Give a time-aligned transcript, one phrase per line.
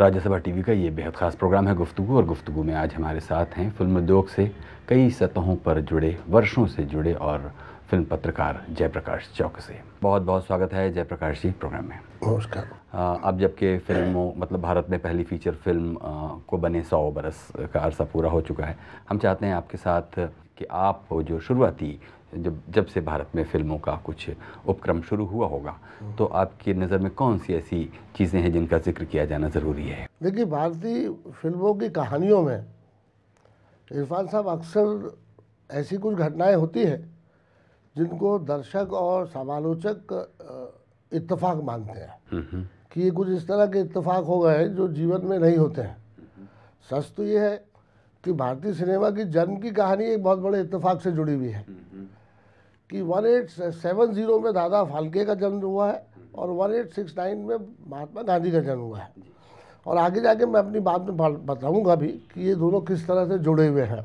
[0.00, 3.56] Rajya Sabha TV का ये बेहद ख़ास प्रोग्राम है गुफ्तु और गुफ्तु में आज हमारे साथ
[3.56, 4.46] हैं फ़िल्म उद्योग से
[4.88, 7.52] कई सतहों पर जुड़े वर्षों से जुड़े और
[7.90, 12.70] फ़िल्म पत्रकार जयप्रकाश चौक से बहुत बहुत स्वागत है जयप्रकाश जी प्रोग्राम में। नमस्कार।
[13.24, 15.96] अब जबकि फ़िल्मों मतलब भारत में पहली फीचर फ़िल्म
[16.48, 18.76] को बने सौ बरस का अरसा पूरा हो चुका है
[19.10, 20.18] हम चाहते हैं आपके साथ
[20.58, 21.98] कि आप जो शुरुआती
[22.32, 24.28] जब जब से भारत में फ़िल्मों का कुछ
[24.66, 25.76] उपक्रम शुरू हुआ होगा
[26.18, 27.84] तो आपकी नज़र में कौन सी ऐसी
[28.16, 30.06] चीज़ें हैं जिनका ज़िक्र किया जाना ज़रूरी है?
[30.22, 32.64] देखिए भारतीय फ़िल्मों की कहानियों में
[33.90, 35.16] इरफान साहब अक्सर
[35.70, 37.00] ऐसी कुछ घटनाएँ होती हैं
[37.96, 40.12] जिनको दर्शक और समालोचक
[41.12, 44.86] इत्तेफाक मानते हैं। हम्म, हम्म। कि ये कुछ इस तरह के इत्तेफाक हो गए जो
[44.90, 45.96] जीवन में नहीं होते हैं।
[46.90, 47.56] सच तो ये है
[48.24, 51.64] कि भारतीय सिनेमा की जन्म की कहानी एक बहुत बड़े इत्तेफाक से जुड़ी हुई है।
[51.68, 52.06] हम्म,
[52.90, 56.90] कि वन एट सेवन ज़ीरो में दादा फाल्के का जन्म हुआ है और वन एट
[56.92, 57.56] सिक्स नाइन में
[57.88, 59.12] महात्मा गांधी का जन्म हुआ है।
[59.86, 63.38] और आगे जाके मैं अपनी बात में बताऊँगा भी कि ये दोनों किस तरह से
[63.38, 64.02] जुड़े हुए हैं।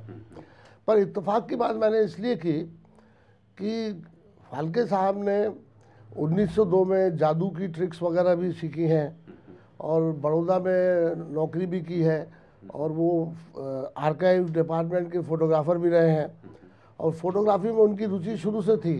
[0.88, 2.54] पर इत्तेफाक की बात मैंने इसलिए की
[3.58, 4.02] कि
[4.52, 5.38] फाल्के साहब ने
[6.10, 9.08] 1902 में जादू की ट्रिक्स वगैरह भी सीखी हैं
[9.82, 12.28] और बड़ौदा में नौकरी भी की है
[12.74, 13.10] और वो
[13.98, 16.28] आर्काइव डिपार्टमेंट के फोटोग्राफर भी रहे हैं।
[17.00, 18.98] और फोटोग्राफी में उनकी रुचि शुरू से थी।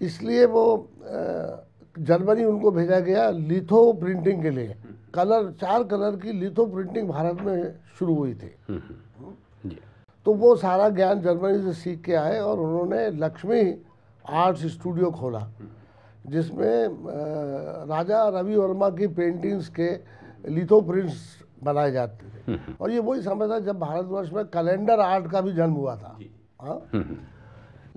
[0.00, 0.88] इसलिए वो
[1.96, 4.74] जर्मनी उनको भेजा गया लिथो प्रिंटिंग के लिए।
[5.14, 8.50] कलर चार कलर की लिथो प्रिंटिंग भारत में शुरू हुई थी।
[10.26, 13.62] तो वो सारा ज्ञान जर्मनी से सीख के आए और उन्होंने लक्ष्मी
[14.24, 15.48] आर्ट्स स्टूडियो खोला
[16.26, 16.88] जिसमें
[17.88, 19.88] राजा रवि वर्मा की पेंटिंग्स के
[20.48, 21.16] लिथो प्रिंट्स
[21.64, 25.52] बनाए जाते थे। और ये वही समय था जब भारतवर्ष में कैलेंडर आर्ट का भी
[25.52, 26.18] जन्म हुआ था।
[26.62, 26.78] हाँ?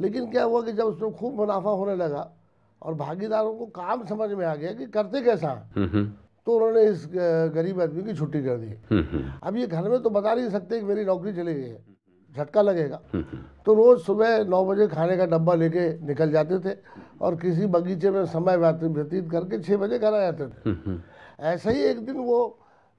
[0.02, 2.30] लेकिन क्या हुआ कि जब उसमें खूब मुनाफा होने लगा
[2.82, 5.54] और भागीदारों को काम समझ में आ गया कि करते कैसा
[6.48, 7.08] तो उन्होंने इस
[7.56, 8.70] गरीब आदमी की छुट्टी कर दी।
[9.44, 11.84] अब ये घर में तो बता नहीं सकते कि मेरी नौकरी चली गई है।
[12.32, 13.00] झटका लगेगा।
[13.66, 16.76] तो रोज सुबह नौ बजे खाने का डब्बा लेके निकल जाते थे
[17.22, 20.98] और किसी बगीचे में समय व्यतीत करके छः बजे घर आ जाते थे।
[21.46, 22.40] ऐसे ही एक दिन वो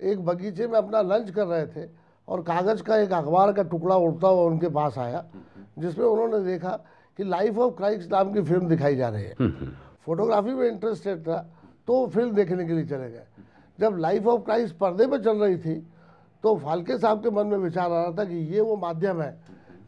[0.00, 1.88] एक बगीचे में अपना लंच कर रहे थे
[2.28, 5.24] और कागज़ का एक अखबार का टुकड़ा उड़ता हुआ उनके पास आया
[5.78, 6.78] जिसमें उन्होंने देखा
[7.18, 9.50] कि लाइफ ऑफ़ क्राइस्ट नाम की फ़िल्म दिखाई जा रही है।
[10.04, 11.36] फोटोग्राफी में इंटरेस्टेड था
[11.88, 13.26] तो फ़िल्म देखने के लिए चले गए।
[13.78, 15.74] जब लाइफ ऑफ़ क्राइस्ट पर्दे पर चल रही थी
[16.44, 19.36] तो फालके साहब के मन में विचार आ रहा था कि ये वो माध्यम है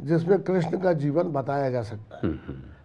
[0.00, 2.32] जिसमें कृष्ण का जीवन बताया जा सकता है।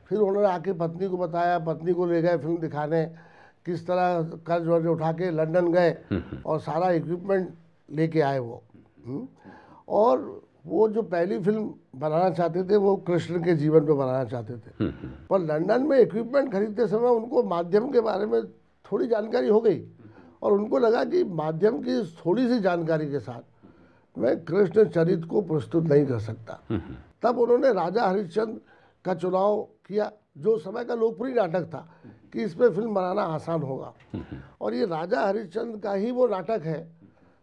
[0.09, 3.05] फिर उन्होंने आके पत्नी को बताया पत्नी को ले गए फ़िल्म दिखाने
[3.65, 5.91] किस तरह कर्ज वर्ज उठा के लंदन गए
[6.45, 7.53] और सारा इक्विपमेंट
[7.89, 8.61] लेके आए वो।
[9.05, 9.27] हम्म।
[9.89, 14.53] और वो जो पहली फ़िल्म बनाना चाहते थे वो कृष्ण के जीवन पे बनाना चाहते
[14.53, 18.41] थे। हम्म, हम्म। पर लंदन में इक्विपमेंट खरीदते समय उनको माध्यम के बारे में
[18.85, 19.81] थोड़ी जानकारी हो गई
[20.41, 25.41] और उनको लगा कि माध्यम की थोड़ी सी जानकारी के साथ मैं कृष्ण चरित्र को
[25.41, 28.59] प्रस्तुत नहीं कर सकता। हम्म, तब उन्होंने राजा हरिश्चंद्र
[29.05, 31.87] का चुनाव किया जो समय का लोकप्रिय नाटक था
[32.33, 33.93] कि इस पर फ़िल्म बनाना आसान होगा।
[34.61, 36.79] और ये राजा हरिश्चंद्र का ही वो नाटक है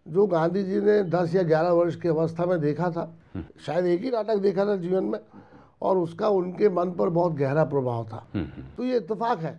[0.06, 3.12] जो गांधी जी ने 10 या 11 वर्ष की अवस्था में देखा था
[3.67, 5.19] शायद एक ही नाटक देखा था जीवन में
[5.83, 8.27] और उसका उनके मन पर बहुत गहरा प्रभाव था।
[8.77, 9.53] तो ये इतफाक है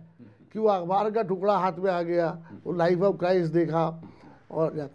[0.52, 2.30] कि वो अखबार का टुकड़ा हाथ में आ गया
[2.64, 3.84] वो लाइफ ऑफ़ क्राइस्ट देखा
[4.50, 4.88] और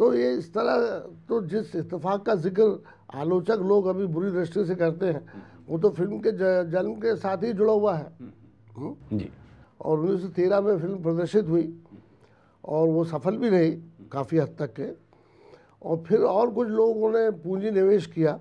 [0.00, 0.86] तो ये इस तरह
[1.28, 2.82] तो जिस इतफाक का ज़िक्र
[3.14, 5.26] आलोचक लोग अभी बुरी दृष्टि से करते हैं
[5.68, 6.32] वो तो फ़िल्म के
[6.70, 8.06] जन्म के साथ ही जुड़ा हुआ है।
[9.12, 9.30] जी।
[9.80, 11.72] और उन्नीस सौ तेरह में फ़िल्म प्रदर्शित हुई
[12.64, 13.70] और वो सफल भी रही
[14.12, 14.88] काफ़ी हद तक के
[15.82, 18.38] और फिर और कुछ लोगों ने पूंजी निवेश किया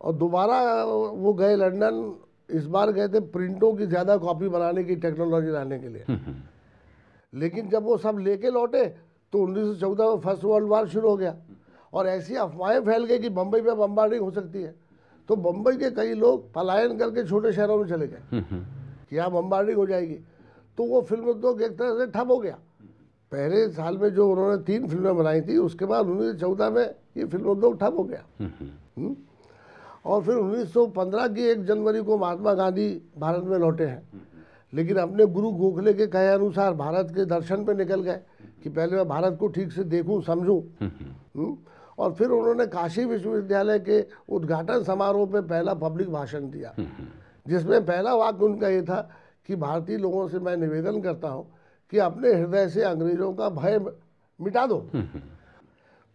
[0.00, 2.14] और दोबारा वो गए लंदन।
[2.48, 6.04] इस बार गए थे प्रिंटों की ज़्यादा कॉपी बनाने की टेक्नोलॉजी लाने के लिए।
[7.32, 8.84] लेकिन जब वो सब लेके लौटे
[9.32, 11.36] तो उन्नीस सौ चौदह में फ़र्स्ट वर्ल्ड वार शुरू हो गया।
[11.92, 14.74] और ऐसी अफवाहें फैल गई कि बम्बई में बम्बार्डिंग हो सकती है।
[15.28, 19.76] तो बम्बई के कई लोग पलायन करके छोटे शहरों में चले गए कि यहाँ बम्बार्डिंग
[19.78, 20.18] हो जाएगी।
[20.78, 22.58] तो वो फ़िल्म उद्योग एक तरह से ठप हो गया।
[23.34, 26.94] पहले साल में जो उन्होंने तीन फ़िल्में बनाई थी उसके बाद उन्नीस सौ चौदह में
[27.16, 29.14] ये फ़िल्म उद्योग ठप हो गया। हम्म?
[30.06, 32.88] और फिर 1915 की एक जनवरी को महात्मा गांधी
[33.18, 34.02] भारत में लौटे हैं।
[34.72, 38.20] लेकिन अपने गुरु गोखले के कहे अनुसार भारत के दर्शन पे निकल गए
[38.62, 41.56] कि पहले मैं भारत को ठीक से देखूँ समझूं। हम्म?
[41.98, 46.74] और फिर उन्होंने काशी विश्वविद्यालय के उद्घाटन समारोह पे पहला पब्लिक भाषण दिया।
[47.48, 49.00] जिसमें पहला वाक्य उनका ये था
[49.46, 51.46] कि भारतीय लोगों से मैं निवेदन करता हूँ
[51.92, 53.78] कि अपने हृदय से अंग्रेज़ों का भय
[54.38, 54.78] मिटा दो।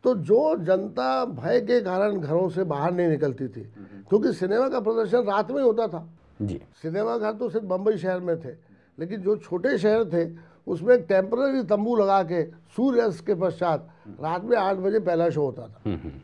[0.03, 3.61] तो जो जनता भय के कारण घरों से बाहर नहीं निकलती थी
[4.09, 6.07] क्योंकि सिनेमा का प्रदर्शन रात में होता था।
[6.41, 8.53] जी। सिनेमा घर तो सिर्फ़ बम्बई शहर में थे
[8.97, 10.23] लेकिन जो छोटे शहर थे
[10.67, 12.43] उसमें एक टेम्पररी तंबू लगा के
[12.75, 13.87] सूर्यास्त के पश्चात
[14.21, 16.19] रात में आठ बजे पहला शो होता था। हम्म, हम्म,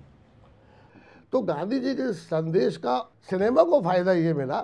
[1.31, 2.97] तो गांधी जी के संदेश का
[3.29, 4.59] सिनेमा को फ़ायदा ये मिला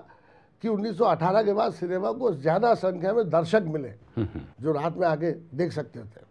[0.63, 4.97] कि 1918 के बाद सिनेमा को ज़्यादा संख्या में दर्शक मिले हम्म, हम्म, जो रात
[4.97, 6.25] में आके देख सकते थे।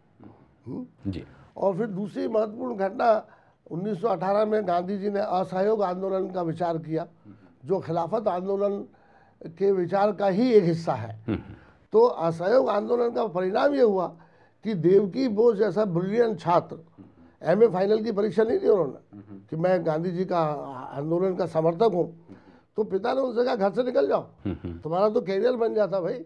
[0.67, 0.87] हम्म?
[1.11, 1.25] जी।
[1.57, 3.09] और फिर दूसरी महत्वपूर्ण घटना
[3.71, 7.07] 1918 में गांधी जी ने असहयोग आंदोलन का विचार किया
[7.67, 8.79] जो खिलाफत आंदोलन
[9.59, 11.37] के विचार का ही एक हिस्सा है।
[11.93, 14.07] तो असहयोग आंदोलन का परिणाम ये हुआ
[14.65, 16.79] कि देवकी बोस जैसा ब्रिलियंट छात्र
[17.43, 20.41] एमए फाइनल की परीक्षा नहीं दी उन्होंने कि मैं गांधी जी का
[20.97, 22.07] आंदोलन का समर्थक हूँ
[22.81, 25.75] तो पिता ने उनसे कहा घर से निकल जाओ। हम्म, हम्म, तुम्हारा तो कैरियर बन
[25.75, 26.25] जाता भाई।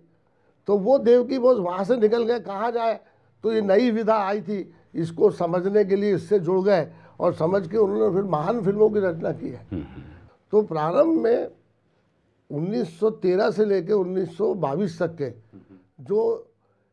[0.68, 3.00] तो वो देवकी बोस वहाँ से निकल गए कहाँ जाए?
[3.44, 4.58] तो ये नई विधा आई थी
[4.94, 6.86] इसको समझने के लिए इससे जुड़ गए
[7.20, 9.84] और समझ के उन्होंने फिर महान फ़िल्मों की रचना की है। हम्म,
[10.52, 11.48] तो प्रारंभ में
[12.50, 15.30] 1913 से लेकर 1922 तक के
[16.04, 16.22] जो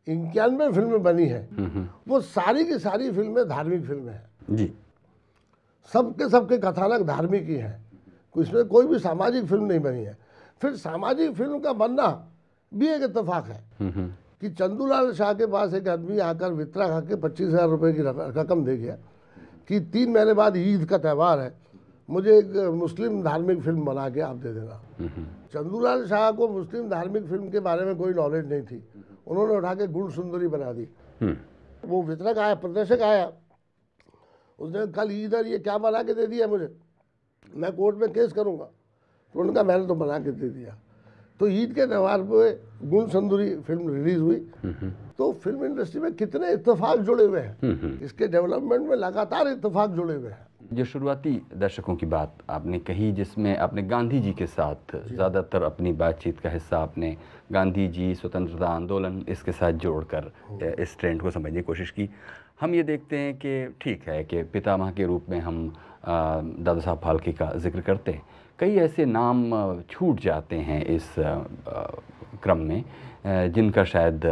[0.08, 4.74] इक्यानवे फ़िल्में बनी हैं वो सारी की सारी फ़िल्में धार्मिक फ़िल्में हैं। जी।
[5.94, 7.91] सबके सबके कथानक धार्मिक ही हैं।
[8.36, 10.18] इसमें कोई भी सामाजिक फ़िल्म नहीं बनी है।
[10.62, 12.08] फिर सामाजिक फ़िल्म का बनना
[12.72, 14.12] भी एक इतफाक है हम्म, हम्म,
[14.42, 18.02] कि चंदूलाल शाह के पास एक आदमी आकर वितरा खा के पच्चीस हज़ार रुपये की
[18.40, 18.98] रकम दे गया
[19.68, 21.54] कि तीन महीने बाद ईद का त्यौहार है।
[22.10, 26.90] मुझे एक मुस्लिम धार्मिक फ़िल्म बना के आप दे देना। हम्म, चंदूलाल शाह को मुस्लिम
[26.90, 28.84] धार्मिक फ़िल्म के बारे में कोई नॉलेज नहीं थी।
[29.28, 30.88] उन्होंने उठा के गुण सुंदरी बना दी।
[31.86, 33.32] वो वितरक आया प्रदर्शक आया।
[34.60, 36.68] उसने कल इधर ये क्या बना के दे दिया मुझे?
[37.56, 40.78] मैं कोर्ट में केस करूँगा। तो उन्होंने कहा मैंने तो बना के दे दिया।
[41.40, 42.52] तो ईद के त्यौहार पे
[42.88, 47.40] गुण संदूरी फ़िल्म रिलीज़ हुई। हम्म, हम्म, तो फ़िल्म इंडस्ट्री में कितने इतफाक जुड़े हुए
[47.40, 52.06] हैं। हम्म, हम्म। इसके डेवलपमेंट में लगातार इतफाक जुड़े हुए हैं। जो शुरुआती दर्शकों की
[52.06, 57.18] बात आपने कही जिसमें आपने गांधी जी के साथ ज़्यादातर अपनी बातचीत का हिस्सा आपने
[57.52, 60.32] गांधी जी स्वतंत्रता आंदोलन इसके साथ जोड़कर
[60.62, 62.10] अ, इस ट्रेंड को समझने की कोशिश की।
[62.62, 67.00] हम ये देखते हैं कि ठीक है कि पितामह के रूप में हम दादा साहब
[67.04, 68.22] फाल्के का ज़िक्र करते हैं।
[68.60, 72.84] कई ऐसे नाम छूट जाते हैं इस क्रम में
[73.26, 74.26] जिनका शायद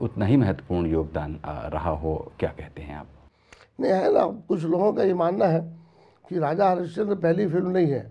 [0.00, 3.06] उतना ही महत्वपूर्ण योगदान रहा हो। क्या कहते हैं आप?
[3.80, 5.60] नहीं है ना कुछ लोगों का ये मानना है
[6.30, 8.10] कि राजा हरिश्चंद्र पहली फ़िल्म नहीं है।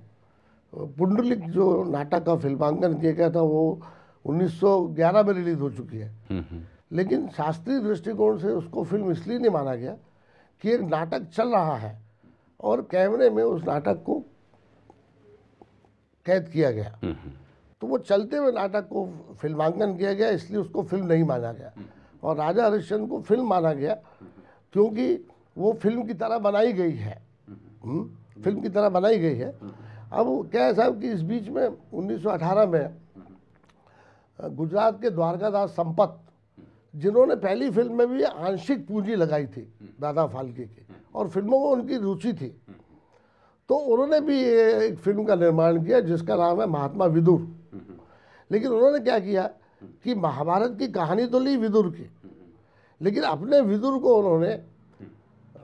[0.74, 3.81] पुंडलिक जो नाटक का फिल्मांकन किया गया था वो
[4.25, 6.62] 1911 में रिलीज़ हो चुकी है। हम्म, हम्म,
[6.92, 9.95] लेकिन शास्त्रीय दृष्टिकोण से उसको फ़िल्म इसलिए नहीं माना गया
[10.62, 12.06] कि एक नाटक चल रहा है
[12.62, 14.19] और कैमरे में उस नाटक को
[16.25, 17.31] कैद किया गया। हम्म, हम्म,
[17.81, 19.06] तो वो चलते हुए नाटक को
[19.42, 21.71] फिल्मांकन किया गया इसलिए उसको फ़िल्म नहीं माना गया।
[22.24, 23.94] और राजा हरिश्चंद्र को फ़िल्म माना गया
[24.74, 25.25] क्योंकि
[25.57, 27.21] वो फ़िल्म की तरह बनाई गई है।
[27.83, 28.09] हम्म,
[28.44, 29.51] फ़िल्म की तरह बनाई गई है।
[30.12, 32.95] अब क्या है साहब कि इस बीच में 1918 में
[34.39, 36.19] गुजरात के द्वारकादास संपत
[36.95, 39.62] जिन्होंने पहली फ़िल्म में भी आंशिक पूंजी लगाई थी
[40.00, 40.86] दादा फाल्के की।
[41.17, 42.49] और फ़िल्मों में उनकी रुचि थी।
[43.69, 44.39] तो उन्होंने भी
[44.85, 47.47] एक फ़िल्म का निर्माण किया जिसका नाम है महात्मा विदुर।
[48.51, 49.49] लेकिन उन्होंने क्या किया
[50.03, 52.09] कि महाभारत की कहानी तो ली विदुर की
[53.01, 54.59] लेकिन अपने विदुर को उन्होंने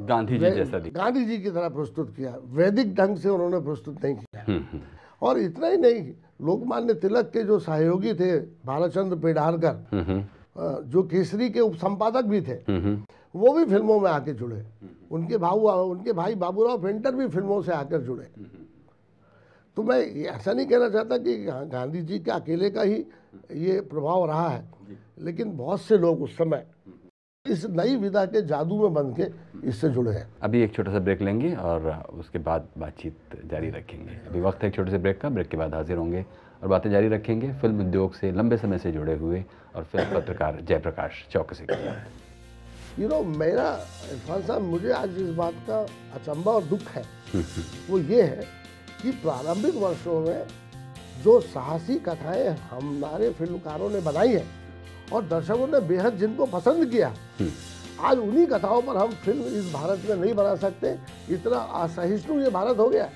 [0.02, 4.16] गांधी जी जैसा गांधी जी की तरह प्रस्तुत किया। वैदिक ढंग से उन्होंने प्रस्तुत नहीं
[4.16, 4.82] किया। हम्म, हम्म,
[5.22, 10.24] और इतना ही नहीं लोकमान्य तिलक के जो सहयोगी थे भालचंद्र पेड़ारकर हम्म,
[10.56, 13.04] जो केसरी के उप संपादक भी थे हम्म, हम्म,
[13.36, 14.64] वो भी फ़िल्मों में आके जुड़े।
[15.12, 18.28] उनके भाऊ उनके भाई बाबूराव पेंटर भी फ़िल्मों से आकर जुड़े।
[19.78, 23.06] तो मैं ऐसा नहीं कहना चाहता कि गांधी जी के अकेले का ही
[23.58, 24.64] ये प्रभाव रहा है
[25.20, 26.66] लेकिन बहुत से लोग उस समय
[27.46, 29.24] इस नई विधा के जादू में बन के
[29.68, 34.14] इससे जुड़े हैं। अभी एक छोटा सा ब्रेक लेंगे और उसके बाद बातचीत जारी रखेंगे।
[34.28, 36.26] अभी वक्त है एक छोटे से ब्रेक का ब्रेक के बाद हाजिर होंगे
[36.64, 39.44] और बातें जारी रखेंगे। फ़िल्म उद्योग से लंबे समय से जुड़े हुए
[39.76, 43.70] और फ़िल्म पत्रकार जयप्रकाश चौकसी के साथ यू नो मेरा,
[44.12, 45.80] इरफान साहब, मुझे आज इस बात का
[46.16, 47.04] अचंभा और दुख है।
[47.90, 48.46] वो ये है
[49.02, 50.48] कि प्रारंभिक वर्षों में
[51.24, 54.46] जो साहसी कथाएँ हमारे फिल्मकारों ने बनाई है
[55.14, 57.14] और दर्शकों ने बेहद जिनको पसंद किया,
[58.02, 60.96] आज उन्हीं कथाओं पर हम फ़िल्म इस भारत में नहीं बना सकते।
[61.30, 63.10] इतना असहिष्णु ये भारत हो गया।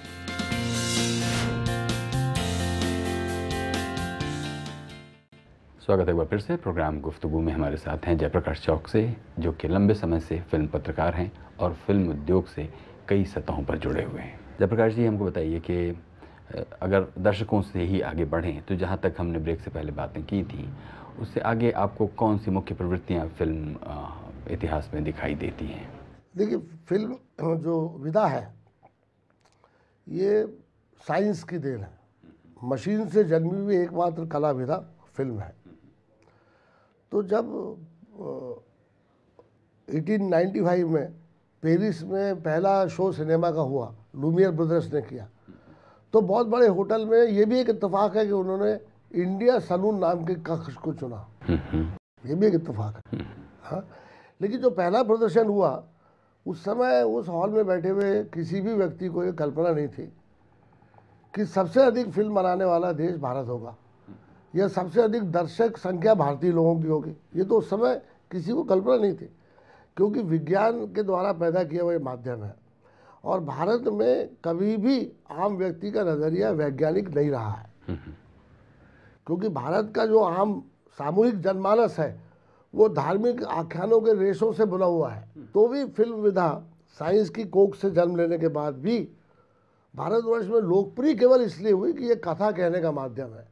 [5.87, 9.01] स्वागत है एक बार फिर से। प्रोग्राम गुफ्तगू में हमारे साथ हैं जयप्रकाश चौक से,
[9.39, 12.67] जो कि लंबे समय से फ़िल्म पत्रकार हैं और फ़िल्म उद्योग से
[13.09, 15.95] कई सतहों पर जुड़े हुए हैं। जयप्रकाश जी, हमको बताइए कि
[16.81, 20.43] अगर दर्शकों से ही आगे बढ़ें तो जहाँ तक हमने ब्रेक से पहले बातें की
[20.43, 20.67] थी,
[21.19, 23.75] उससे आगे आपको कौन सी मुख्य प्रवृत्तियाँ फ़िल्म
[24.51, 25.89] इतिहास में दिखाई देती हैं?
[26.37, 28.47] देखिए, फ़िल्म जो विधा है,
[30.07, 30.45] ये
[31.01, 31.89] साइंस की देन है।
[32.61, 34.83] मशीन से जन्मी हुई एकमात्र कला विधा
[35.15, 35.55] फ़िल्म है।
[37.11, 37.45] तो जब
[39.87, 41.07] 1895 में
[41.63, 45.27] पेरिस में पहला शो सिनेमा का हुआ लूमियर ब्रदर्स ने किया
[46.13, 48.71] तो बहुत बड़े होटल में ये भी एक इतफाक है कि उन्होंने
[49.13, 51.27] इंडिया सलून नाम के कक्ष को चुना।
[52.25, 53.19] ये भी एक इतफाक है।
[53.63, 53.83] हाँ
[54.41, 55.83] लेकिन जो पहला प्रदर्शन हुआ
[56.45, 60.11] उस समय उस हॉल में बैठे हुए किसी भी व्यक्ति को ये कल्पना नहीं थी
[61.33, 63.75] कि सबसे अधिक फ़िल्म बनाने वाला देश भारत होगा।
[64.53, 68.01] या सबसे अधिक दर्शक संख्या भारतीय लोगों की होगी। ये तो उस समय
[68.31, 69.29] किसी को कल्पना नहीं थी,
[69.97, 72.55] क्योंकि विज्ञान के द्वारा पैदा किया हुआ माध्यम है।
[73.23, 77.97] और भारत में कभी भी आम व्यक्ति का नज़रिया वैज्ञानिक नहीं रहा है।
[79.27, 80.61] क्योंकि भारत का जो आम
[80.97, 82.19] सामूहिक जनमानस है,
[82.73, 86.63] वो धार्मिक आख्यानों के रेशों से बुना हुआ है। तो भी फ़िल्म विधा,
[86.99, 88.97] साइंस की कोख से जन्म लेने के बाद भी
[89.93, 93.45] भारतवर्ष में लोकप्रिय केवल इसलिए हुई कि ये कथा कहने का माध्यम है।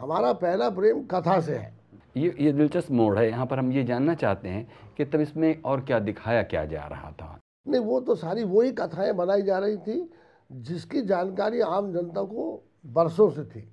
[0.00, 1.72] हमारा पहला प्रेम कथा से है।
[2.16, 5.62] ये ये दिलचस्प मोड़ है। यहाँ पर हम ये जानना चाहते हैं कि तब इसमें
[5.62, 9.58] और क्या दिखाया क्या जा रहा था। नहीं वो तो सारी वही कथाएँ बनाई जा
[9.58, 10.08] रही थी
[10.50, 13.68] जिसकी जानकारी आम जनता को बरसों से थी।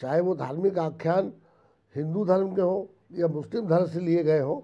[0.00, 1.32] चाहे वो धार्मिक आख्यान
[1.94, 2.84] हिंदू धर्म के हों
[3.18, 4.60] या मुस्लिम धर्म से लिए गए हों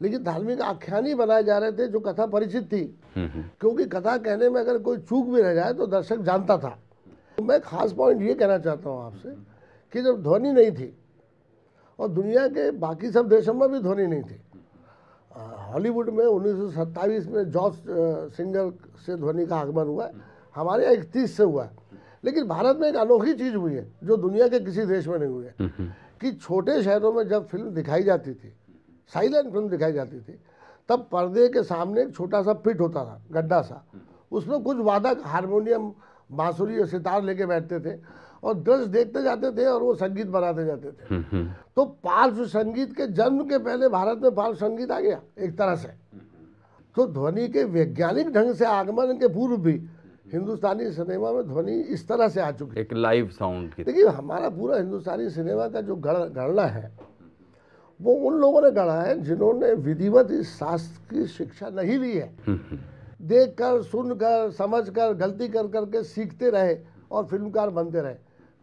[0.00, 2.84] लेकिन धार्मिक आख्यान ही बनाए जा रहे थे जो कथा परिचित थी।
[3.16, 6.76] क्योंकि कथा कहने में अगर कोई चूक भी रह जाए तो दर्शक जानता था।
[7.38, 9.34] तो मैं खास पॉइंट ये कहना चाहता हूँ आपसे
[9.92, 10.92] कि जब ध्वनि नहीं थी
[11.98, 14.40] और दुनिया के बाकी सब देशों में भी ध्वनि नहीं थी।
[15.70, 17.76] हॉलीवुड में उन्नीस सौ सत्ताईस में जॉर्ज
[18.36, 18.70] सिंगर
[19.06, 20.12] से ध्वनि का आगमन हुआ है।
[20.54, 21.70] हमारे यहाँ इकतीस से हुआ है।
[22.24, 25.28] लेकिन भारत में एक अनोखी चीज़ हुई है जो दुनिया के किसी देश में नहीं
[25.28, 25.54] हुई है।
[26.20, 28.52] कि छोटे शहरों में जब फ़िल्म दिखाई जाती थी
[29.12, 30.38] साइलेंट फ़िल्म दिखाई जाती थी
[30.88, 33.84] तब पर्दे के सामने एक छोटा सा पिट होता था गड्ढा सा।
[34.32, 35.92] उसमें कुछ वादक हारमोनियम
[36.30, 37.96] बांसुरी और सितार लेके बैठते थे।
[38.42, 41.44] और दृश्य देखते जाते थे और वो संगीत बनाते जाते थे।
[41.76, 45.74] तो पार्श्व संगीत के जन्म के पहले भारत में पार्श्व संगीत आ गया एक तरह
[45.76, 45.88] से।
[46.96, 49.72] तो ध्वनि के वैज्ञानिक ढंग से आगमन के पूर्व भी
[50.32, 54.48] हिंदुस्तानी सिनेमा में ध्वनि इस तरह से आ चुकी एक लाइव साउंड की देखिए हमारा
[54.50, 56.90] पूरा हिंदुस्तानी सिनेमा का जो गढ़ना है
[58.00, 62.30] वो उन लोगों ने गढ़ा है जिन्होंने विधिवत इस शास्त्र की शिक्षा नहीं ली है।
[63.22, 66.76] देख कर सुन कर समझ कर गलती कर करके सीखते रहे
[67.10, 68.14] और फिल्मकार बनते रहे।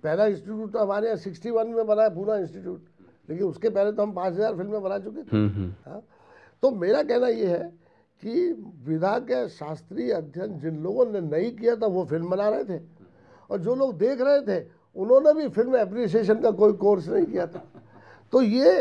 [0.04, 2.86] पहला इंस्टीट्यूट तो हमारे यहाँ सिक्सटी वन में बना है पूरा इंस्टीट्यूट।
[3.30, 5.38] लेकिन उसके पहले तो हम पाँच हज़ार फ़िल्में बना चुके थे।
[5.86, 6.02] हाँ।
[6.64, 7.64] तो मेरा कहना ये है
[8.24, 8.52] कि
[8.86, 12.80] विधा के शास्त्रीय अध्ययन जिन लोगों ने नहीं किया था वो फ़िल्म बना रहे थे।
[13.50, 17.46] और जो लोग देख रहे थे उन्होंने भी फ़िल्म एप्रिसिएशन का कोई कोर्स नहीं किया
[17.48, 17.64] था।
[18.34, 18.80] तो ये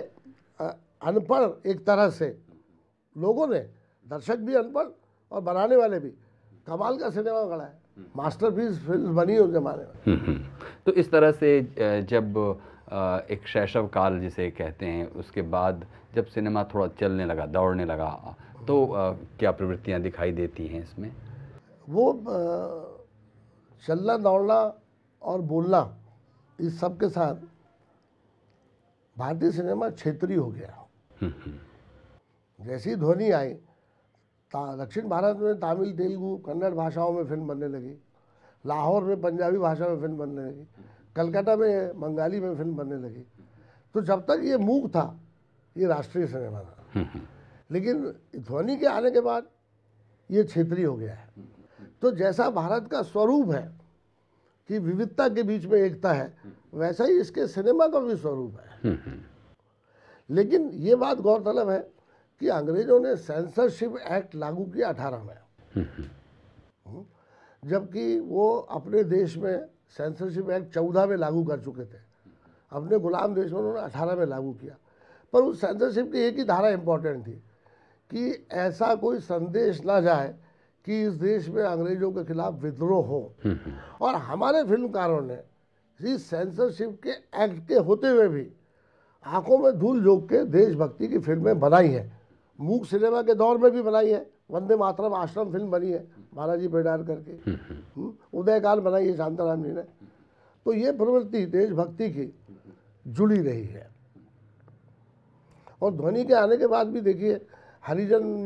[0.60, 2.36] अनपढ़ एक तरह से
[3.16, 3.58] लोगों ने
[4.06, 4.86] दर्शक भी अनपढ़
[5.32, 6.10] और बनाने वाले भी
[6.66, 7.78] कमाल का सिनेमा खड़ा है।
[8.16, 10.38] मास्टरपीस फ़िल्म बनी उस जमाने में।
[10.86, 11.60] तो इस तरह से
[12.08, 12.36] जब
[13.30, 18.36] एक शैशव काल जिसे कहते हैं उसके बाद जब सिनेमा थोड़ा चलने लगा दौड़ने लगा
[18.68, 18.86] तो
[19.38, 21.10] क्या प्रवृत्तियाँ दिखाई देती हैं इसमें?
[21.88, 22.12] वो
[23.82, 24.60] चलना दौड़ना
[25.22, 25.80] और बोलना
[26.58, 27.34] इस सब के साथ
[29.16, 30.72] भारतीय सिनेमा क्षेत्रीय हो गया।
[32.58, 33.54] जैसी ध्वनि आई
[34.78, 37.94] दक्षिण भारत में तमिल तेलुगु कन्नड़ भाषाओं में फ़िल्म बनने लगी।
[38.64, 40.66] लाहौर में पंजाबी भाषा में फ़िल्म बनने लगी।
[41.16, 43.24] कलकत्ता में बंगाली में फ़िल्म बनने लगी।
[43.94, 45.20] तो जब तक ये मूक था
[45.76, 47.08] ये राष्ट्रीय सिनेमा था।
[47.70, 48.04] लेकिन
[48.36, 49.46] ध्वनि के आने के बाद
[50.30, 51.28] ये क्षेत्रीय हो गया है।
[52.02, 53.62] तो जैसा भारत का स्वरूप है
[54.70, 56.34] कि विविधता के बीच में एकता है
[56.74, 58.94] वैसा ही इसके सिनेमा का भी स्वरूप है।
[60.30, 61.78] लेकिन ये बात गौरतलब है
[62.40, 65.36] कि अंग्रेज़ों ने सेंसरशिप एक्ट लागू किया अठारह में।
[65.74, 67.04] हम्म।
[67.68, 69.64] जबकि वो अपने देश में
[69.96, 71.98] सेंसरशिप एक्ट चौदह में लागू कर चुके थे।
[72.72, 74.76] अपने गुलाम देश में उन्होंने अठारह में लागू किया।
[75.32, 77.42] पर उस सेंसरशिप की एक ही धारा इम्पोर्टेंट थी
[78.14, 80.34] कि ऐसा कोई संदेश ना जाए
[80.84, 83.34] कि इस देश में अंग्रेज़ों के खिलाफ विद्रोह हो।
[84.00, 85.42] और हमारे फिल्मकारों ने
[86.00, 87.10] इस सेंसरशिप के
[87.44, 88.52] एक्ट के होते हुए भी
[89.26, 92.25] आँखों में धूल झोंक के देशभक्ति की फ़िल्में बनाई हैं।
[92.58, 96.68] मूक सिनेमा के दौर में भी बनाई है। वंदे मातरम आश्रम फ़िल्म बनी है महाराजी
[96.68, 99.82] पेडार करके। हम्म, उदयकाल बनाई है शांताराम जी ने।
[100.66, 102.32] तो ये प्रवृत्ति देशभक्ति की
[103.06, 103.88] जुड़ी रही है।
[105.82, 107.40] और ध्वनि के आने के बाद भी देखिए
[107.84, 108.44] हरिजन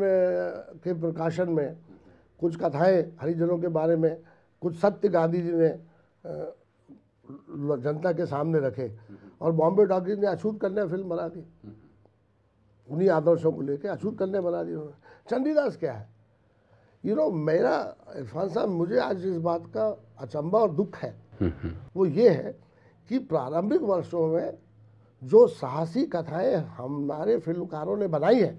[0.84, 1.76] के प्रकाशन में
[2.40, 4.16] कुछ कथाएँ हरिजनों के बारे में
[4.62, 5.68] कुछ सत्य गांधी जी ने
[7.78, 8.90] जनता के सामने रखे।
[9.40, 11.44] और बॉम्बे टॉकीज ने अछूत करने फ़िल्म बना दी।
[12.90, 16.08] उन्हीं आदर्शों को लेकर अछूत करने बना दी उन्होंने। चंडीदास क्या है?
[17.04, 17.76] यू नो मेरा
[18.16, 19.86] इरफान साहब मुझे आज इस बात का
[20.18, 21.14] अचंबा और दुख है।
[21.96, 22.56] वो ये है
[23.08, 24.58] कि प्रारंभिक वर्षों में
[25.22, 28.58] जो साहसी कथाएँ हमारे फिल्मकारों ने बनाई है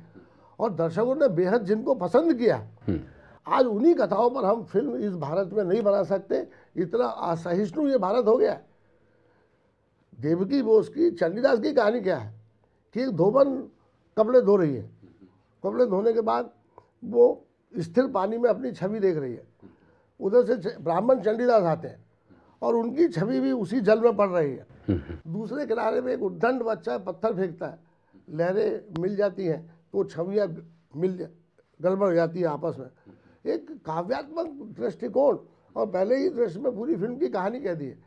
[0.59, 2.57] और दर्शकों ने बेहद जिनको पसंद किया
[2.87, 2.99] हम्म,
[3.47, 6.47] आज उन्हीं कथाओं पर हम फ़िल्म इस भारत में नहीं बना सकते।
[6.77, 8.59] इतना असहिष्णु ये भारत हो गया
[10.19, 12.33] देवकी बोस की चंडीदास की कहानी क्या है?
[12.95, 13.57] कि एक धोबन
[14.17, 14.89] कपड़े धो रही है।
[15.63, 16.49] कपड़े धोने के बाद
[17.05, 19.43] वो स्थिर पानी में अपनी छवि देख रही है।
[20.19, 22.05] उधर से ब्राह्मण चंडीदास आते हैं
[22.61, 26.23] और उनकी छवि भी उसी जल में पड़ रही है। हम्म, दूसरे किनारे में एक
[26.23, 27.79] उद्दंड बच्चा पत्थर फेंकता है।
[28.29, 30.47] लहरें मिल जाती हैं तो छवियाँ
[30.95, 31.27] मिल
[31.81, 32.89] गड़बड़ जाती है आपस में।
[33.53, 34.47] एक काव्यात्मक
[34.79, 35.37] दृष्टिकोण
[35.75, 37.97] और पहले ही दृश्य में पूरी फ़िल्म की कहानी कह दी है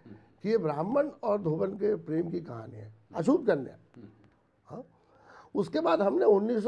[0.42, 3.76] कि ये ब्राह्मण और धोबन के प्रेम की कहानी है। अशुभ कन्या।
[5.54, 6.64] उसके बाद हमने उन्नीस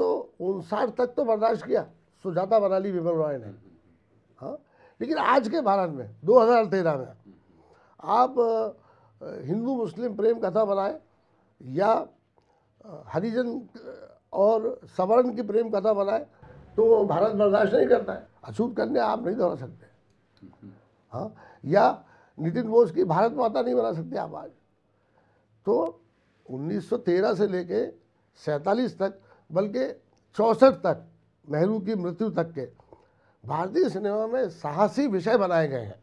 [0.99, 1.83] तक तो बर्दाश्त किया।
[2.25, 3.47] सुजाता बनाली विमल रॉय ने।
[4.39, 4.57] हाँ
[5.01, 7.07] लेकिन आज के भारत में 2013 में,
[8.01, 8.35] आप
[9.21, 10.99] हिंदू, मुस्लिम प्रेम कथा बनाए
[11.61, 12.07] या
[13.09, 13.61] हरिजन
[14.33, 16.27] और सवर्ण की प्रेम कथा बनाए
[16.77, 19.87] तो भारत बर्दाश्त नहीं करता है। अछूत कन्या आप नहीं दोहरा सकते।
[21.13, 22.05] हाँ या
[22.39, 24.51] नितिन बोस की भारत माता नहीं बना सकते आप आज।
[25.67, 26.01] तो
[26.47, 27.85] 1913 से लेके
[28.45, 29.19] सैंतालीस तक
[29.51, 29.87] बल्कि
[30.37, 31.05] चौंसठ तक
[31.49, 32.65] नेहरू की मृत्यु तक के।
[33.45, 36.01] भारतीय सिनेमा में साहसी विषय बनाए गए हैं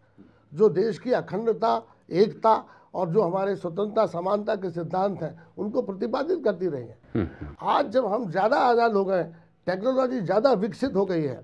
[0.53, 2.53] जो देश की अखंडता एकता
[2.93, 7.89] और जो हमारे स्वतंत्रता समानता के सिद्धांत हैं उनको प्रतिपादित करती रही हैं। हम्म, आज
[7.91, 9.23] जब हम ज़्यादा आज़ाद हो गए
[9.67, 11.43] टेक्नोलॉजी ज़्यादा विकसित हो गई है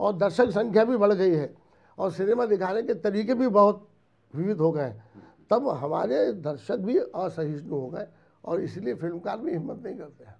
[0.00, 1.54] और दर्शक संख्या भी बढ़ गई है
[1.98, 3.86] और सिनेमा दिखाने के तरीके भी बहुत
[4.34, 8.06] विविध हो गए हैं तब हमारे दर्शक भी असहिष्णु हो गए।
[8.48, 10.36] और इसलिए फिल्मकार भी हिम्मत नहीं करते हैं।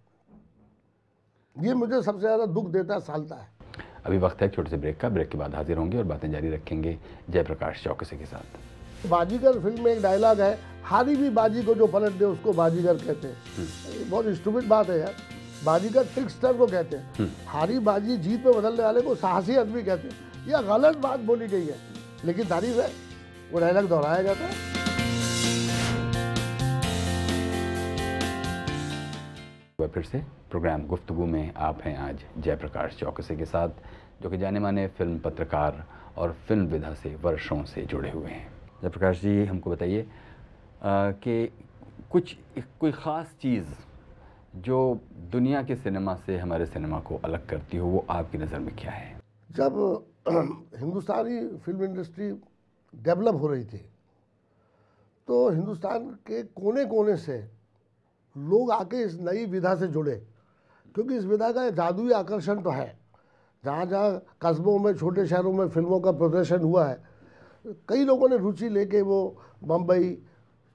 [1.56, 3.48] ये मुझे सबसे ज़्यादा दुख देता है सालता है।
[4.06, 6.50] अभी वक्त है छोटे से ब्रेक का। ब्रेक के बाद हाजिर होंगे और बातें जारी
[6.50, 6.98] रखेंगे
[7.30, 11.86] जयप्रकाश चौकसे के साथ। बाजीगर फ़िल्म में एक डायलॉग है हारी भी बाजी को जो
[11.88, 15.14] पलट दे उसको बाजीगर कहते हैं। बहुत स्टूपिड बात है यार।
[15.64, 20.08] बाजीगर ट्रिक्स्टर को कहते हैं। हारी बाजी जीत में बदलने वाले को साहसी आदमी कहते
[20.08, 21.76] हैं। यह गलत बात बोली गई है
[22.24, 22.90] लेकिन तारीफ़ है।
[23.52, 24.67] वो डायलॉग दोहराया जाता है।
[29.98, 30.18] फिर से
[30.50, 33.68] प्रोग्राम गुफ्तु में आप हैं आज जयप्रकाश चौकसे के साथ,
[34.22, 35.82] जो कि जाने माने फ़िल्म पत्रकार
[36.16, 38.46] और फ़िल्म विधा से वर्षों से जुड़े हुए हैं।
[38.82, 40.06] जयप्रकाश जी, हमको बताइए
[40.84, 41.52] कि
[42.12, 42.36] कुछ,
[42.80, 43.66] कोई ख़ास चीज़
[44.62, 45.00] जो
[45.32, 48.92] दुनिया के सिनेमा से हमारे सिनेमा को अलग करती हो, वो आपकी नज़र में क्या
[48.92, 49.20] है?
[49.50, 49.74] जब
[50.78, 52.30] हिंदुस्तानी फ़िल्म इंडस्ट्री
[52.94, 53.84] डेवलप हो रही थी
[55.28, 57.57] तो हिंदुस्तान के कोने कोने से
[58.36, 60.14] लोग आके इस नई विधा से जुड़े
[60.94, 62.96] क्योंकि इस विधा का जादुई आकर्षण तो है।
[63.64, 67.02] जहाँ जहाँ कस्बों में छोटे शहरों में फ़िल्मों का प्रदर्शन हुआ है
[67.88, 69.20] कई लोगों ने रुचि लेके वो
[69.64, 70.16] बम्बई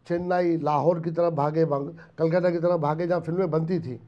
[0.07, 3.99] चेन्नई लाहौर की तरफ़ भागे कलकत्ता की तरफ़ भागे जहाँ फ़िल्में बनती थी।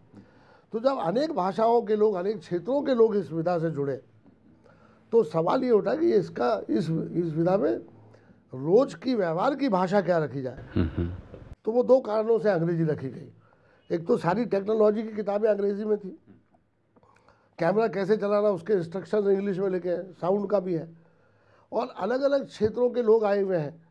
[0.73, 3.95] तो जब अनेक भाषाओं के लोग अनेक क्षेत्रों के लोग इस विधा से जुड़े
[5.13, 7.73] तो सवाल ये उठा कि इसका इस इस विधा में
[8.53, 10.85] रोज की व्यवहार की भाषा क्या रखी जाए?
[11.65, 13.31] तो वो दो कारणों से अंग्रेज़ी रखी गई।
[13.91, 16.09] एक तो सारी टेक्नोलॉजी की किताबें अंग्रेज़ी में थी।
[17.59, 20.87] कैमरा कैसे चलाना उसके इंस्ट्रक्शन इंग्लिश में लिखे हैं साउंड का भी है।
[21.71, 23.83] और अलग अलग क्षेत्रों के लोग आए हुए हैं।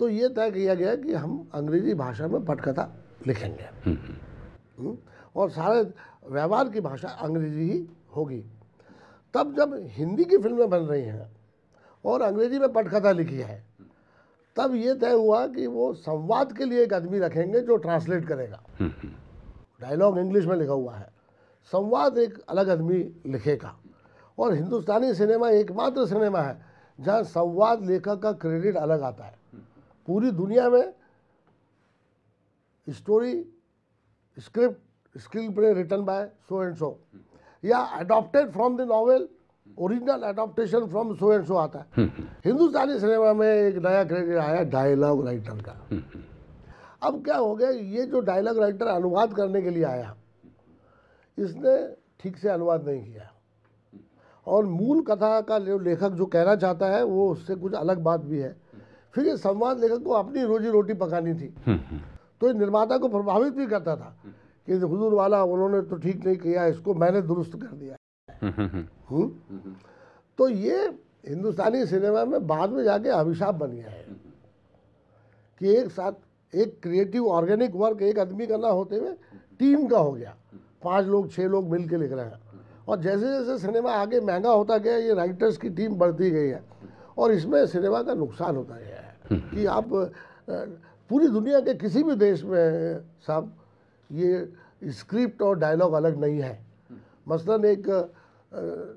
[0.00, 2.92] तो ये तय किया गया कि हम अंग्रेज़ी भाषा में पटकथा
[3.26, 4.96] लिखेंगे। हम्म,
[5.36, 5.82] और सारे
[6.30, 8.44] व्यवहार की भाषा अंग्रेज़ी ही होगी।
[9.34, 11.30] तब जब हिंदी की फ़िल्में बन रही हैं
[12.04, 13.62] और अंग्रेज़ी में पटकथा लिखी है
[14.56, 18.62] तब ये तय हुआ कि वो संवाद के लिए एक आदमी रखेंगे जो ट्रांसलेट करेगा।
[19.80, 21.08] डायलॉग इंग्लिश में लिखा हुआ है।
[21.72, 23.76] संवाद एक अलग आदमी लिखेगा।
[24.38, 26.60] और हिंदुस्तानी सिनेमा एकमात्र सिनेमा है
[26.98, 29.34] जहाँ संवाद लेखक का क्रेडिट अलग आता है।
[30.08, 30.92] पूरी दुनिया में
[32.86, 33.34] story
[34.36, 35.18] script
[35.54, 36.98] screenplay written by so and so
[37.64, 39.28] या adopted from the novel
[39.78, 42.04] original adaptation from so and so आता है।
[42.44, 45.74] हिंदुस्तानी सिनेमा में एक नया क्रेडिट आया डायलॉग राइटर का।
[47.02, 47.70] अब क्या हो गया?
[47.70, 50.14] ये जो डायलॉग राइटर अनुवाद करने के लिए आया
[51.38, 51.76] इसने
[52.20, 53.30] ठीक से अनुवाद नहीं किया।
[54.46, 58.20] और मूल कथा का जो लेखक जो कहना चाहता है वो उससे कुछ अलग बात
[58.20, 58.54] भी है।
[59.14, 61.54] फिर ये संवाद लेखक को अपनी रोजी रोटी पकानी थी।
[62.40, 64.14] तो ये निर्माता को प्रभावित भी करता था
[64.68, 67.96] कि हुजूर वाला उन्होंने तो ठीक नहीं किया इसको मैंने दुरुस्त कर दिया।
[68.42, 69.74] हम्म?
[70.38, 70.78] तो ये
[71.28, 74.04] हिंदुस्तानी सिनेमा में बाद में जाके अभिशाप बन गया है
[75.60, 76.12] कि एक साथ
[76.52, 79.12] एक क्रिएटिव ऑर्गेनिक वर्क एक आदमी का ना होते हुए
[79.58, 80.34] टीम का हो गया।
[80.82, 82.40] पाँच लोग छह लोग मिल के लिख रहे हैं।
[82.88, 86.62] और जैसे जैसे सिनेमा आगे महँगा होता गया ये राइटर्स की टीम बढ़ती गई है।
[87.18, 89.88] और इसमें सिनेमा का नुकसान होता गया है कि आप
[91.10, 93.52] पूरी दुनिया के किसी भी देश में साहब
[94.10, 96.58] ये स्क्रिप्ट और डायलॉग अलग नहीं है।
[97.28, 97.86] मसलन एक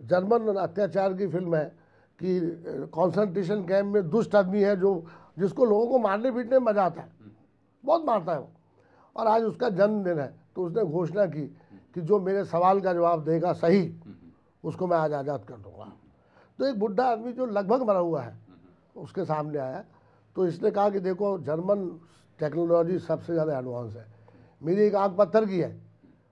[0.09, 1.65] जर्मन अत्याचार की फ़िल्म है
[2.19, 2.39] कि
[2.93, 5.03] कंसंट्रेशन कैंप में दुष्ट आदमी है जो
[5.39, 7.09] जिसको लोगों को मारने पीटने में मज़ा आता है।
[7.83, 8.49] बहुत मारता है वो।
[9.15, 11.45] और आज उसका जन्मदिन है तो उसने घोषणा की
[11.95, 13.93] कि जो मेरे सवाल का जवाब देगा सही,
[14.63, 15.91] उसको मैं आज आज़ाद कर दूँगा।
[16.59, 18.37] तो एक बुढ़ा आदमी जो लगभग मरा हुआ है,
[18.95, 19.83] उसके सामने आया
[20.35, 21.87] तो इसने कहा कि देखो, जर्मन
[22.39, 24.05] टेक्नोलॉजी सबसे ज़्यादा एडवांस है।
[24.61, 25.81] मेरी एक आँख पत्थर की है।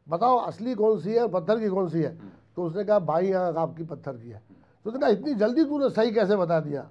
[0.08, 2.18] बताओ, असली कौन सी है और पत्थर की कौन सी है?
[2.56, 4.42] तो उसने कहा, भाई आँख आपकी पत्थर की है।
[4.86, 6.88] तो उसने कहा, इतनी जल्दी तूने सही कैसे बता दिया?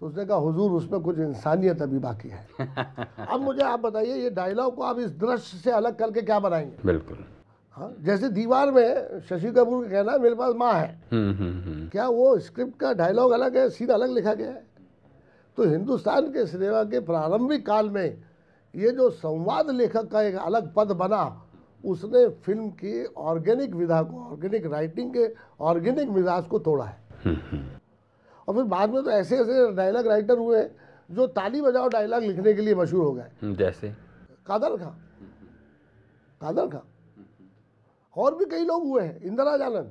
[0.00, 2.46] तो उसने कहा हुजूर उसमें कुछ इंसानियत अभी बाकी है।
[3.30, 6.76] अब मुझे आप बताइए ये डायलॉग को आप इस दृश्य से अलग करके क्या बनाएँगे?
[6.86, 7.24] बिल्कुल।
[7.76, 11.60] हाँ जैसे दीवार में शशि कपूर का कहना है मेरे पास माँ है। हम्म हम्म
[11.62, 14.62] हम्म। क्या वो स्क्रिप्ट का डायलॉग अलग है सीन अलग लिखा गया है?
[15.58, 18.22] तो हिंदुस्तान के सिनेमा के प्रारंभिक काल में
[18.74, 21.22] ये जो संवाद लेखक का एक अलग पद बना
[21.84, 25.28] उसने फ़िल्म की ऑर्गेनिक विधा को ऑर्गेनिक राइटिंग के
[25.60, 27.02] ऑर्गेनिक मिजाज को तोड़ा है।
[28.48, 30.70] और फिर बाद में तो ऐसे ऐसे डायलॉग राइटर हुए
[31.10, 33.88] जो ताली बजाओ डायलॉग लिखने के लिए मशहूर हो गए। हम्म, जैसे?
[34.46, 34.90] कादर खां।
[36.40, 36.80] कादर खां।
[38.16, 39.90] और भी कई लोग हुए हैं इंदिरा जानन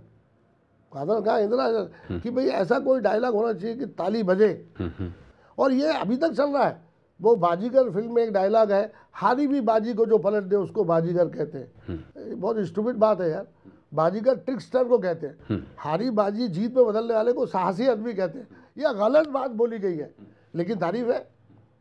[0.91, 4.91] कादर खां इंदिरा जानन कि भाई ऐसा कोई डायलॉग होना चाहिए कि ताली बजे। हम्म,
[4.99, 5.13] हम्म।
[5.57, 6.81] और ये अभी तक चल रहा है
[7.21, 10.83] वो बाजीगर फ़िल्म में एक डायलॉग है हारी भी बाजी को जो पलट दे उसको
[10.83, 13.47] बाजीगर कहते हैं। बहुत स्टूपिड बात है यार।
[13.93, 18.39] बाजीगर ट्रिक्स्टर को कहते हैं। हारी बाजी जीत में बदलने वाले को साहसी आदमी कहते
[18.39, 20.13] हैं। यह गलत बात बोली गई है
[20.56, 21.27] लेकिन तारीफ़ है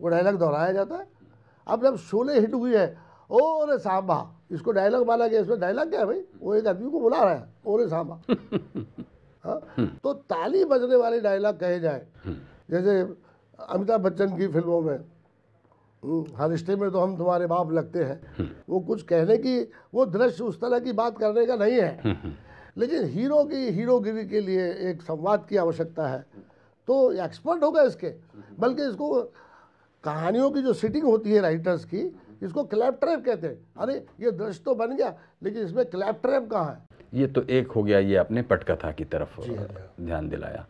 [0.00, 1.06] वो डायलॉग दोहराया जाता है।
[1.66, 2.86] अब जब शोले हिट हुई है
[3.30, 4.18] ओ रे सांबा
[4.52, 6.20] इसको डायलॉग माना गया इसमें डायलॉग क्या है भाई?
[6.40, 8.20] वो एक आदमी को बुला रहा है ओ रे सांबा
[9.44, 9.60] हाँ?
[10.04, 12.06] तो ताली बजने वाले डायलॉग कहे जाए।
[12.70, 13.00] जैसे
[13.58, 15.04] अमिताभ बच्चन की फ़िल्मों में हम्म,
[16.36, 19.58] हर रिश्ते में तो हम तुम्हारे बाप लगते हैं। वो कुछ कहने की
[19.94, 22.34] वो दृश्य उस तरह की बात करने का नहीं है।
[22.78, 26.24] लेकिन हीरो की हीरोगिरी के लिए एक संवाद की आवश्यकता है।
[26.88, 28.12] तो एक्सपर्ट होगा इसके
[28.60, 29.20] बल्कि इसको
[30.04, 32.00] कहानियों की जो सिटिंग होती है राइटर्स की
[32.42, 36.48] इसको क्लैप ट्रैप कहते हैं। अरे ये दृश्य तो बन गया लेकिन इसमें क्लैप ट्रैप
[36.50, 36.78] कहाँ है?
[37.14, 39.40] ये तो एक हो गया ये आपने पटकथा की तरफ़
[40.00, 40.66] ध्यान दिलाया।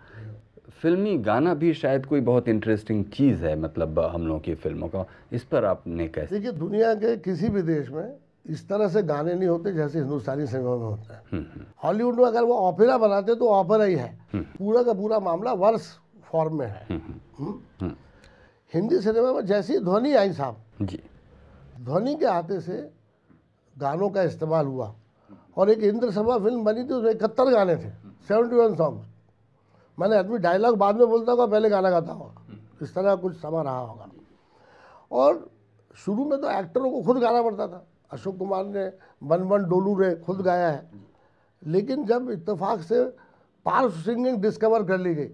[0.83, 5.05] फिल्मी गाना भी शायद कोई बहुत इंटरेस्टिंग चीज़ है मतलब हम लोगों की फ़िल्मों का।
[5.33, 8.15] इस पर आपने कैसे देखिए दुनिया के किसी भी देश में
[8.51, 12.45] इस तरह से गाने नहीं होते जैसे हिंदुस्तानी सिनेमा में होते हैं। हॉलीवुड में अगर
[12.45, 15.87] वो ऑपेरा बनाते तो ऑपेरा ही है। पूरा का पूरा मामला वर्ष
[16.33, 17.93] फॉर्म में है। हम्म?
[18.73, 21.01] हिंदी सिनेमा में जैसी ध्वनि आई साहब जी।
[21.81, 22.81] ध्वनि के आते से
[23.77, 24.95] गानों का इस्तेमाल हुआ।
[25.57, 27.91] और एक इंद्र सभा फ़िल्म बनी थी उसमें इकहत्तर गाने थे
[28.29, 29.01] सेवेंटी वन सॉन्ग
[29.99, 32.47] मैंने आदमी डायलॉग बाद में बोलता होगा पहले गाना गाता होगा।
[32.83, 34.09] इस तरह कुछ समा रहा होगा।
[35.13, 35.51] और
[35.97, 39.99] शुरू में तो एक्टरों को खुद गाना पड़ता था। अशोक कुमार ने वन वन डोलू
[39.99, 40.91] रे खुद गाया है।
[41.67, 43.05] लेकिन जब इत्तेफाक से
[43.67, 45.31] पार्श्व सिंगिंग डिस्कवर कर ली गई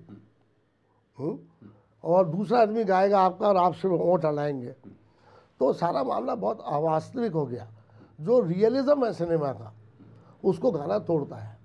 [1.18, 1.38] हम्म,
[2.04, 4.74] और दूसरा आदमी गाएगा आपका और आप सिर्फ़ ओट हलाएँगे
[5.60, 7.68] तो सारा मामला बहुत अवास्तविक हो गया।
[8.20, 9.72] जो रियलिज्म है सिनेमा का
[10.44, 11.57] उसको गाना तोड़ता है।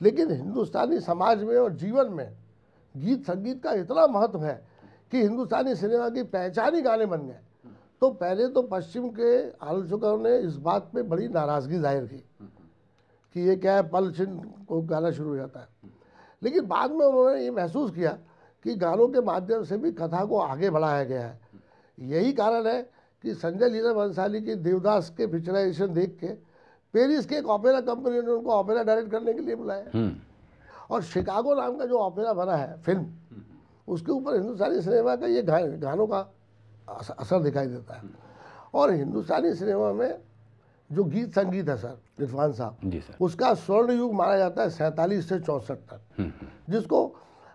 [0.00, 2.32] लेकिन हिंदुस्तानी समाज में और जीवन में
[2.94, 4.54] गीत संगीत का इतना महत्व है
[5.12, 7.38] कि हिंदुस्तानी सिनेमा की पहचान ही गाने बन गए।
[8.02, 12.24] तो पहले तो पश्चिम के आलोचकों ने इस बात पे बड़ी नाराज़गी ज़ाहिर की
[13.34, 14.36] कि ये क्या है, पल छिन
[14.68, 15.68] को गाना शुरू हो जाता है।
[16.42, 18.10] लेकिन बाद में उन्होंने ये महसूस किया
[18.64, 21.38] कि गानों के माध्यम से भी कथा को आगे बढ़ाया गया है।
[21.98, 22.82] यही कारण है
[23.24, 26.32] कि संजय लीला बंसाली की देवदास के पिक्चराइजेशन देख के
[26.94, 30.16] पेरिस के एक ऑपेरा कंपनी ने उनको ऑपेरा डायरेक्ट करने के लिए बुलाया। हम्म।
[30.90, 33.06] और शिकागो नाम का जो ऑपेरा बना है फ़िल्म
[33.88, 36.18] उसके ऊपर हिंदुस्तानी सिनेमा का ये गानों का
[36.88, 38.02] असर दिखाई देता है।
[38.74, 40.18] और हिंदुस्तानी सिनेमा में
[40.90, 44.70] जो गीत संगीत है सर इरफान साहब जी सर। उसका स्वर्ण युग माना जाता है
[44.70, 47.06] सैंतालीस से चौंसठ तक। हम्म, हम्म, जिसको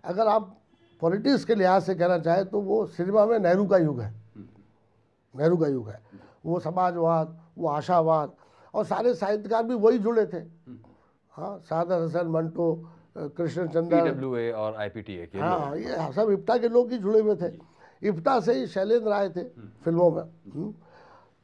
[0.05, 0.55] अगर आप
[1.01, 4.13] पॉलिटिक्स के लिहाज से कहना चाहें तो वो सिनेमा में नेहरू का युग है।
[5.35, 5.99] नेहरू का युग है।
[6.45, 8.31] वो समाजवाद वो आशावाद
[8.75, 10.37] और सारे साहित्यकार भी वही जुड़े थे।
[11.33, 12.67] हाँ सादर हसन मंटो
[13.17, 13.95] अ, कृष्णचंद्र
[14.51, 17.51] और IPTA के हाँ ये सब इफ्ता के लोग ही जुड़े हुए थे।
[18.01, 19.43] इफ्ता से ही शैलेंद्र आए थे
[19.83, 20.73] फ़िल्मों में। हम्म।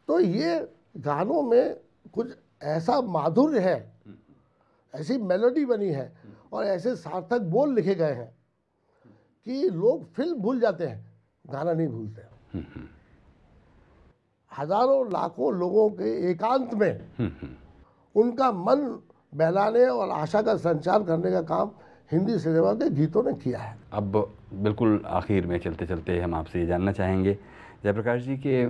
[0.08, 0.60] तो ये
[1.06, 1.76] गानों में
[2.14, 3.78] कुछ ऐसा माधुर्य है
[4.94, 6.12] ऐसी मेलोडी बनी है
[6.54, 8.30] और ऐसे सार्थक बोल लिखे गए हैं
[9.46, 11.00] कि लोग फ़िल्म भूल जाते हैं
[11.52, 12.60] गाना नहीं भूलते।
[14.52, 16.94] हज़ारों लाखों लोगों के एकांत में
[18.16, 18.80] उनका मन
[19.34, 21.72] बहलाने और आशा का संचार करने का काम
[22.12, 24.16] हिंदी सिनेमा के गीतों ने किया है। अब
[24.54, 27.38] बिल्कुल आखिर में चलते चलते हम आपसे ये जानना चाहेंगे
[27.84, 28.66] जयप्रकाश जी के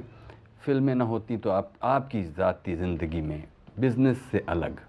[0.66, 3.44] फ़िल्में ना होती तो आप आपकी ज़ाती ज़िंदगी में
[3.80, 4.80] बिज़नेस से अलग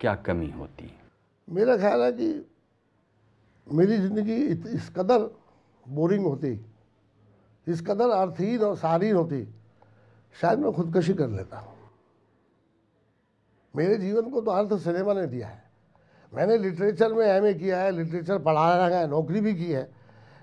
[0.00, 0.90] क्या कमी होती?
[1.48, 2.28] मेरा ख्याल है कि
[3.66, 4.36] मेरी ज़िंदगी
[4.74, 5.30] इस कदर
[5.86, 6.52] बोरिंग होती
[7.66, 9.42] इस कदर अर्थहीन और सारीन होती
[10.40, 11.76] शायद मैं खुदकशी कर लेता हूँ।
[13.76, 15.62] मेरे जीवन को तो अर्थ सिनेमा ने दिया है।
[16.32, 19.90] मैंने लिटरेचर में एमए किया है, लिटरेचर पढ़ाया है, नौकरी भी की है।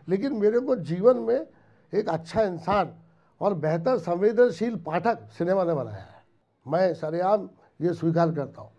[0.08, 1.48] लेकिन मेरे को जीवन में
[1.94, 2.94] एक अच्छा इंसान
[3.42, 6.24] और बेहतर संवेदनशील पाठक सिनेमा ने बनाया है।
[6.66, 7.50] मैं सरेआम
[7.82, 8.72] ये स्वीकार करता हूँ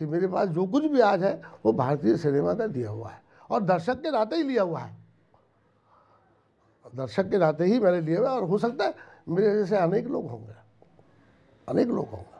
[0.00, 3.22] कि मेरे पास जो कुछ भी आज है, वो भारतीय सिनेमा का दिया हुआ है
[3.50, 4.96] और दर्शक के नाते ही लिया हुआ है।
[6.94, 8.94] दर्शक के नाते ही मैंने लिया हुआ है और हो सकता है
[9.28, 10.52] मेरे जैसे अनेक लोग होंगे।
[11.68, 12.36] अनेक लोग होंगे।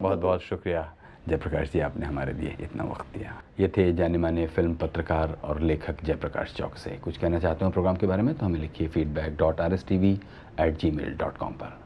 [0.00, 0.92] बहुत बहुत शुक्रिया।
[1.28, 5.60] जयप्रकाश जी, आपने हमारे लिए इतना वक्त दिया। ये थे जाने माने फ़िल्म पत्रकार और
[5.60, 8.88] लेखक जयप्रकाश चौक से। कुछ कहना चाहते हो प्रोग्राम के बारे में तो हमें लिखिए
[8.88, 10.12] feedback dot R S T V
[10.60, 11.78] at Gmail dot com पर।